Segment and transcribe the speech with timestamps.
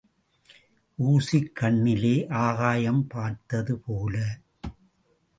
[0.97, 2.27] Vucic கண்ணிலே
[2.27, 4.23] ஆகாயம் பார்த்தது போல.